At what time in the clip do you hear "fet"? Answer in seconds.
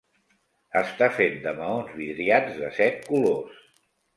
1.17-1.35